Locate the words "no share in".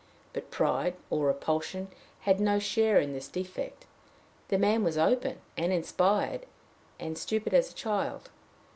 2.39-3.13